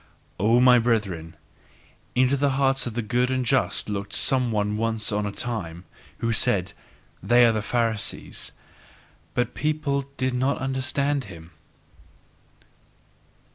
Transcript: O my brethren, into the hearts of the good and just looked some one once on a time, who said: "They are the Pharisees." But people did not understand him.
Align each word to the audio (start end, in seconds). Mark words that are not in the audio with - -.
O 0.39 0.59
my 0.59 0.79
brethren, 0.79 1.35
into 2.15 2.35
the 2.35 2.53
hearts 2.57 2.87
of 2.87 2.95
the 2.95 3.03
good 3.03 3.29
and 3.29 3.45
just 3.45 3.87
looked 3.87 4.13
some 4.13 4.51
one 4.51 4.75
once 4.75 5.11
on 5.11 5.27
a 5.27 5.31
time, 5.31 5.83
who 6.17 6.33
said: 6.33 6.73
"They 7.21 7.45
are 7.45 7.51
the 7.51 7.61
Pharisees." 7.61 8.51
But 9.35 9.53
people 9.53 10.09
did 10.17 10.33
not 10.33 10.57
understand 10.57 11.25
him. 11.25 11.51